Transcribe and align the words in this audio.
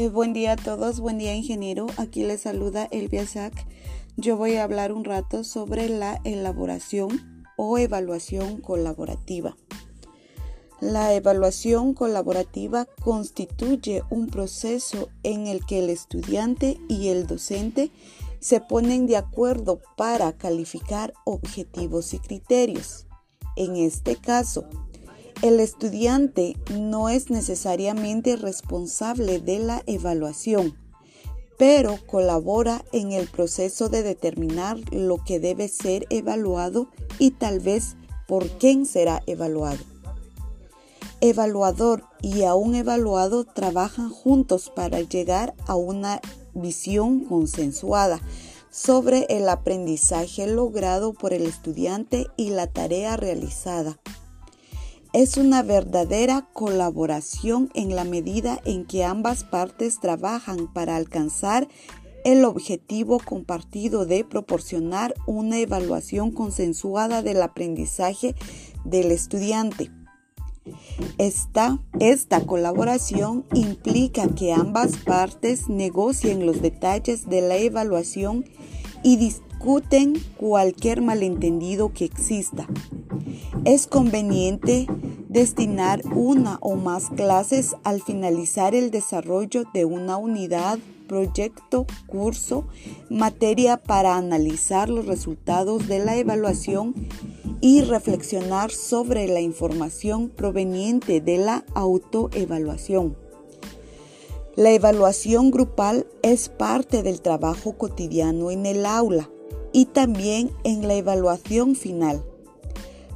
Eh, 0.00 0.08
buen 0.08 0.32
día 0.32 0.52
a 0.52 0.56
todos, 0.56 0.98
buen 0.98 1.18
día 1.18 1.34
ingeniero. 1.34 1.86
Aquí 1.98 2.24
les 2.24 2.40
saluda 2.40 2.88
Elvia 2.90 3.26
Sack. 3.26 3.66
Yo 4.16 4.38
voy 4.38 4.56
a 4.56 4.64
hablar 4.64 4.92
un 4.92 5.04
rato 5.04 5.44
sobre 5.44 5.90
la 5.90 6.22
elaboración 6.24 7.44
o 7.58 7.76
evaluación 7.76 8.62
colaborativa. 8.62 9.58
La 10.80 11.12
evaluación 11.12 11.92
colaborativa 11.92 12.86
constituye 13.04 14.02
un 14.08 14.28
proceso 14.28 15.10
en 15.22 15.48
el 15.48 15.66
que 15.66 15.80
el 15.80 15.90
estudiante 15.90 16.78
y 16.88 17.08
el 17.08 17.26
docente 17.26 17.90
se 18.38 18.62
ponen 18.62 19.06
de 19.06 19.18
acuerdo 19.18 19.82
para 19.98 20.32
calificar 20.32 21.12
objetivos 21.26 22.14
y 22.14 22.20
criterios. 22.20 23.06
En 23.54 23.76
este 23.76 24.16
caso, 24.16 24.64
el 25.42 25.58
estudiante 25.58 26.56
no 26.70 27.08
es 27.08 27.30
necesariamente 27.30 28.36
responsable 28.36 29.40
de 29.40 29.58
la 29.58 29.82
evaluación, 29.86 30.76
pero 31.56 31.98
colabora 32.06 32.84
en 32.92 33.12
el 33.12 33.26
proceso 33.26 33.88
de 33.88 34.02
determinar 34.02 34.76
lo 34.92 35.16
que 35.24 35.40
debe 35.40 35.68
ser 35.68 36.06
evaluado 36.10 36.88
y 37.18 37.30
tal 37.30 37.60
vez 37.60 37.96
por 38.28 38.48
quién 38.48 38.84
será 38.84 39.22
evaluado. 39.26 39.78
Evaluador 41.22 42.04
y 42.20 42.42
aún 42.42 42.74
evaluado 42.74 43.44
trabajan 43.44 44.10
juntos 44.10 44.70
para 44.74 45.00
llegar 45.00 45.54
a 45.66 45.74
una 45.74 46.20
visión 46.52 47.24
consensuada 47.24 48.20
sobre 48.70 49.26
el 49.30 49.48
aprendizaje 49.48 50.46
logrado 50.46 51.14
por 51.14 51.32
el 51.32 51.46
estudiante 51.46 52.26
y 52.36 52.50
la 52.50 52.66
tarea 52.66 53.16
realizada 53.16 53.98
es 55.12 55.36
una 55.36 55.62
verdadera 55.62 56.46
colaboración 56.52 57.70
en 57.74 57.96
la 57.96 58.04
medida 58.04 58.60
en 58.64 58.84
que 58.84 59.04
ambas 59.04 59.42
partes 59.42 59.98
trabajan 59.98 60.72
para 60.72 60.96
alcanzar 60.96 61.66
el 62.24 62.44
objetivo 62.44 63.18
compartido 63.18 64.06
de 64.06 64.24
proporcionar 64.24 65.14
una 65.26 65.58
evaluación 65.58 66.30
consensuada 66.30 67.22
del 67.22 67.42
aprendizaje 67.42 68.34
del 68.84 69.10
estudiante. 69.10 69.90
Esta, 71.18 71.80
esta, 71.98 72.46
colaboración 72.46 73.46
implica 73.52 74.28
que 74.28 74.52
ambas 74.52 74.96
partes 74.98 75.68
negocien 75.68 76.46
los 76.46 76.62
detalles 76.62 77.28
de 77.28 77.40
la 77.40 77.56
evaluación 77.56 78.44
y 79.02 79.16
discuten 79.16 80.22
cualquier 80.36 81.00
malentendido 81.00 81.92
que 81.92 82.04
exista. 82.04 82.68
Es 83.66 83.86
conveniente 83.86 84.86
destinar 85.28 86.00
una 86.14 86.56
o 86.62 86.76
más 86.76 87.10
clases 87.10 87.76
al 87.84 88.00
finalizar 88.00 88.74
el 88.74 88.90
desarrollo 88.90 89.64
de 89.74 89.84
una 89.84 90.16
unidad, 90.16 90.78
proyecto, 91.06 91.86
curso, 92.06 92.64
materia 93.10 93.76
para 93.76 94.16
analizar 94.16 94.88
los 94.88 95.04
resultados 95.04 95.88
de 95.88 95.98
la 95.98 96.16
evaluación 96.16 96.94
y 97.60 97.82
reflexionar 97.82 98.70
sobre 98.70 99.28
la 99.28 99.40
información 99.40 100.30
proveniente 100.30 101.20
de 101.20 101.36
la 101.36 101.66
autoevaluación. 101.74 103.14
La 104.56 104.70
evaluación 104.70 105.50
grupal 105.50 106.06
es 106.22 106.48
parte 106.48 107.02
del 107.02 107.20
trabajo 107.20 107.76
cotidiano 107.76 108.50
en 108.50 108.64
el 108.64 108.86
aula 108.86 109.28
y 109.74 109.84
también 109.84 110.50
en 110.64 110.88
la 110.88 110.94
evaluación 110.94 111.76
final 111.76 112.24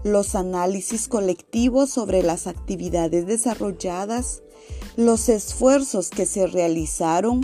los 0.05 0.35
análisis 0.35 1.09
colectivos 1.09 1.91
sobre 1.91 2.23
las 2.23 2.47
actividades 2.47 3.27
desarrolladas, 3.27 4.43
los 4.97 5.29
esfuerzos 5.29 6.11
que 6.11 6.27
se 6.27 6.47
realizaron, 6.47 7.41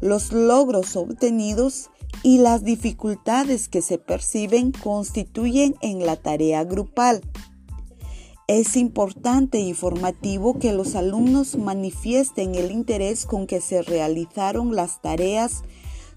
los 0.00 0.32
logros 0.32 0.96
obtenidos 0.96 1.90
y 2.22 2.38
las 2.38 2.64
dificultades 2.64 3.68
que 3.68 3.82
se 3.82 3.98
perciben 3.98 4.72
constituyen 4.72 5.74
en 5.82 6.06
la 6.06 6.16
tarea 6.16 6.64
grupal. 6.64 7.20
Es 8.46 8.76
importante 8.76 9.58
y 9.58 9.74
formativo 9.74 10.58
que 10.58 10.72
los 10.72 10.94
alumnos 10.94 11.56
manifiesten 11.56 12.54
el 12.54 12.70
interés 12.70 13.26
con 13.26 13.46
que 13.46 13.60
se 13.60 13.82
realizaron 13.82 14.76
las 14.76 15.00
tareas 15.00 15.62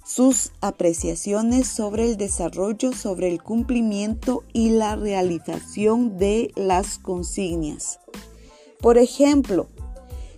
sus 0.07 0.53
apreciaciones 0.61 1.67
sobre 1.67 2.05
el 2.05 2.15
desarrollo, 2.15 2.93
sobre 2.93 3.27
el 3.27 3.43
cumplimiento 3.43 4.43
y 4.53 4.69
la 4.69 4.95
realización 4.95 6.17
de 6.17 6.51
las 6.55 6.97
consignas. 6.97 7.99
Por 8.79 8.97
ejemplo, 8.97 9.67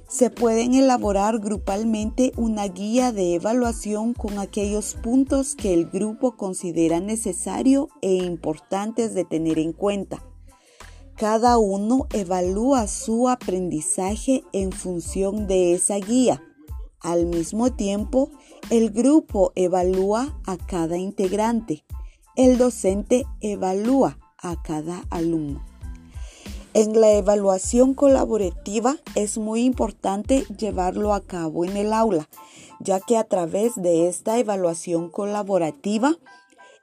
se 0.07 0.31
pueden 0.31 0.73
elaborar 0.73 1.37
grupalmente 1.37 2.31
una 2.35 2.67
guía 2.67 3.11
de 3.11 3.35
evaluación 3.35 4.15
con 4.15 4.39
aquellos 4.39 4.95
puntos 4.95 5.53
que 5.53 5.75
el 5.75 5.85
grupo 5.85 6.35
considera 6.35 6.99
necesario 6.99 7.89
e 8.01 8.15
importantes 8.15 9.13
de 9.13 9.23
tener 9.23 9.59
en 9.59 9.73
cuenta. 9.73 10.25
Cada 11.15 11.59
uno 11.59 12.07
evalúa 12.11 12.87
su 12.87 13.29
aprendizaje 13.29 14.43
en 14.51 14.71
función 14.71 15.45
de 15.45 15.73
esa 15.73 15.97
guía 15.97 16.41
al 17.01 17.25
mismo 17.25 17.71
tiempo, 17.71 18.31
el 18.69 18.91
grupo 18.91 19.51
evalúa 19.55 20.39
a 20.45 20.57
cada 20.57 20.97
integrante. 20.97 21.85
El 22.35 22.59
docente 22.59 23.25
evalúa 23.41 24.19
a 24.37 24.61
cada 24.61 25.05
alumno. 25.09 25.63
En 26.75 27.01
la 27.01 27.11
evaluación 27.13 27.95
colaborativa 27.95 28.95
es 29.15 29.39
muy 29.39 29.63
importante 29.63 30.45
llevarlo 30.55 31.15
a 31.15 31.21
cabo 31.21 31.65
en 31.65 31.77
el 31.77 31.93
aula, 31.93 32.29
ya 32.79 32.99
que 32.99 33.17
a 33.17 33.23
través 33.23 33.75
de 33.75 34.07
esta 34.07 34.37
evaluación 34.37 35.09
colaborativa 35.09 36.15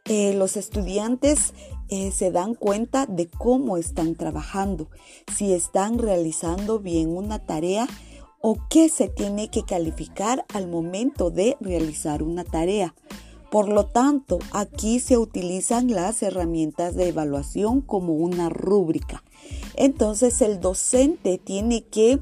eh, 0.06 0.34
los 0.34 0.56
estudiantes 0.56 1.54
eh, 1.88 2.10
se 2.10 2.32
dan 2.32 2.54
cuenta 2.54 3.06
de 3.06 3.28
cómo 3.28 3.76
están 3.76 4.16
trabajando, 4.16 4.88
si 5.36 5.52
están 5.52 5.98
realizando 5.98 6.80
bien 6.80 7.16
una 7.16 7.38
tarea 7.38 7.86
o 8.40 8.56
qué 8.70 8.88
se 8.88 9.08
tiene 9.08 9.48
que 9.48 9.64
calificar 9.64 10.44
al 10.52 10.68
momento 10.68 11.30
de 11.30 11.56
realizar 11.60 12.22
una 12.22 12.44
tarea. 12.44 12.94
Por 13.50 13.68
lo 13.68 13.86
tanto, 13.86 14.38
aquí 14.52 14.98
se 14.98 15.18
utilizan 15.18 15.90
las 15.90 16.22
herramientas 16.22 16.94
de 16.94 17.08
evaluación 17.08 17.80
como 17.80 18.14
una 18.14 18.48
rúbrica. 18.48 19.22
Entonces, 19.76 20.42
el 20.42 20.60
docente 20.60 21.38
tiene 21.38 21.84
que, 21.84 22.18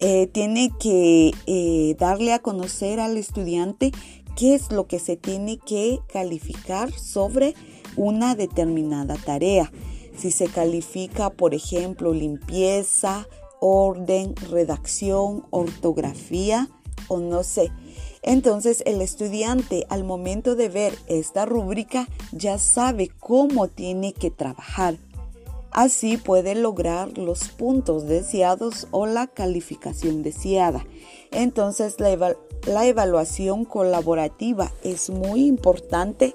eh, 0.00 0.26
tiene 0.26 0.72
que 0.78 1.30
eh, 1.46 1.96
darle 1.98 2.32
a 2.32 2.40
conocer 2.40 2.98
al 3.00 3.16
estudiante 3.16 3.92
qué 4.36 4.54
es 4.54 4.72
lo 4.72 4.86
que 4.86 4.98
se 4.98 5.16
tiene 5.16 5.58
que 5.58 6.00
calificar 6.08 6.92
sobre 6.92 7.54
una 7.96 8.34
determinada 8.34 9.16
tarea. 9.16 9.72
Si 10.16 10.30
se 10.30 10.46
califica, 10.46 11.30
por 11.30 11.54
ejemplo, 11.54 12.12
limpieza, 12.12 13.28
orden, 13.66 14.36
redacción, 14.50 15.46
ortografía 15.48 16.68
o 17.08 17.18
no 17.18 17.42
sé. 17.42 17.72
Entonces 18.20 18.82
el 18.84 19.00
estudiante 19.00 19.86
al 19.88 20.04
momento 20.04 20.54
de 20.54 20.68
ver 20.68 20.94
esta 21.06 21.46
rúbrica 21.46 22.06
ya 22.32 22.58
sabe 22.58 23.08
cómo 23.20 23.68
tiene 23.68 24.12
que 24.12 24.30
trabajar. 24.30 24.98
Así 25.70 26.18
puede 26.18 26.54
lograr 26.54 27.16
los 27.16 27.48
puntos 27.48 28.06
deseados 28.06 28.86
o 28.90 29.06
la 29.06 29.28
calificación 29.28 30.22
deseada. 30.22 30.84
Entonces 31.32 31.98
la, 32.00 32.36
la 32.66 32.86
evaluación 32.86 33.64
colaborativa 33.64 34.72
es 34.82 35.08
muy 35.08 35.46
importante 35.46 36.34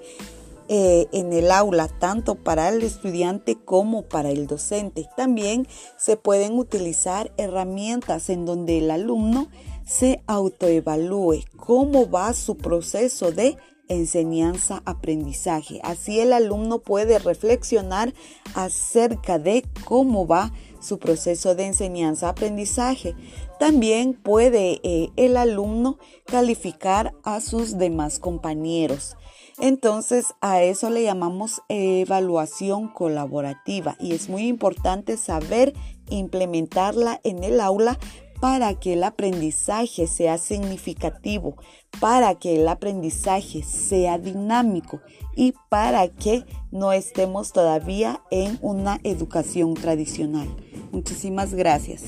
eh, 0.72 1.07
en 1.12 1.34
el 1.34 1.50
aula, 1.50 1.88
tanto 1.88 2.35
para 2.35 2.69
el 2.69 2.84
estudiante 2.84 3.57
como 3.57 4.03
para 4.03 4.29
el 4.29 4.46
docente. 4.46 5.09
También 5.17 5.67
se 5.97 6.16
pueden 6.16 6.59
utilizar 6.59 7.34
herramientas 7.38 8.29
en 8.29 8.46
donde 8.46 8.78
el 8.78 8.91
alumno 8.91 9.47
se 9.84 10.22
autoevalúe 10.28 11.40
cómo 11.58 12.08
va 12.08 12.34
su 12.34 12.55
proceso 12.55 13.32
de 13.32 13.58
enseñanza-aprendizaje. 13.88 15.82
Así 15.84 16.20
el 16.20 16.34
alumno 16.34 16.78
puede 16.78 17.17
reflexionar 17.17 18.14
acerca 18.53 19.40
de 19.40 19.66
cómo 19.85 20.28
va 20.28 20.53
su 20.79 20.99
proceso 20.99 21.55
de 21.55 21.66
enseñanza-aprendizaje. 21.66 23.16
También 23.59 24.14
puede 24.14 24.79
eh, 24.84 25.09
el 25.16 25.37
alumno 25.37 25.97
calificar 26.26 27.14
a 27.23 27.41
sus 27.41 27.78
demás 27.78 28.20
compañeros. 28.20 29.16
Entonces 29.59 30.34
a 30.40 30.61
eso 30.61 30.90
le 30.90 31.03
llamamos 31.03 31.61
evaluación 31.67 32.87
colaborativa 32.87 33.97
y 33.99 34.14
es 34.14 34.29
muy 34.29 34.47
importante 34.47 35.17
saber 35.17 35.73
implementarla 36.09 37.20
en 37.23 37.43
el 37.43 37.59
aula 37.59 37.99
para 38.40 38.73
que 38.73 38.93
el 38.93 39.03
aprendizaje 39.03 40.08
sea 40.08 40.37
significativo, 40.37 41.58
para 41.99 42.35
que 42.35 42.55
el 42.55 42.67
aprendizaje 42.67 43.64
sea 43.64 44.17
dinámico 44.17 45.02
y 45.35 45.53
para 45.70 46.08
que 46.08 46.46
no 46.72 46.93
estemos 46.93 47.52
todavía 47.52 48.22
en 48.31 48.58
una 48.61 48.99
educación 49.03 49.73
tradicional. 49.73 50.47
Muchísimas 50.91 51.53
gracias. 51.53 52.03